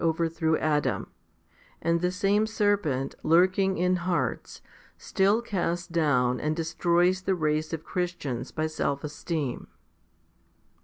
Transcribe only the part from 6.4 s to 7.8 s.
destroys the race